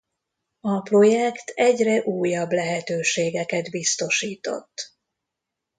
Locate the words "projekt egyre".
0.81-2.01